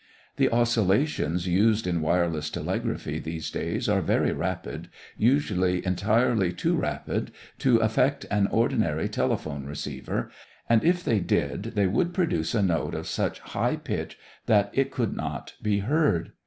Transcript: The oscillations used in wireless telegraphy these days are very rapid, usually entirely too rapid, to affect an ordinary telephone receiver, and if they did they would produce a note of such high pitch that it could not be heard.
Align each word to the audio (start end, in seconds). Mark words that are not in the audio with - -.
The 0.37 0.49
oscillations 0.49 1.47
used 1.47 1.85
in 1.85 2.01
wireless 2.01 2.49
telegraphy 2.49 3.19
these 3.19 3.51
days 3.51 3.87
are 3.87 4.01
very 4.01 4.31
rapid, 4.33 4.89
usually 5.15 5.85
entirely 5.85 6.51
too 6.53 6.75
rapid, 6.75 7.29
to 7.59 7.77
affect 7.77 8.25
an 8.31 8.47
ordinary 8.47 9.07
telephone 9.07 9.67
receiver, 9.67 10.31
and 10.67 10.83
if 10.83 11.03
they 11.03 11.19
did 11.19 11.61
they 11.75 11.85
would 11.85 12.15
produce 12.15 12.55
a 12.55 12.63
note 12.63 12.95
of 12.95 13.05
such 13.05 13.41
high 13.41 13.75
pitch 13.75 14.17
that 14.47 14.71
it 14.73 14.89
could 14.89 15.15
not 15.15 15.53
be 15.61 15.81
heard. 15.81 16.31